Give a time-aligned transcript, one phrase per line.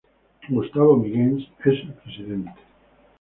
[0.49, 2.53] Gustavo Miguens es el presidente.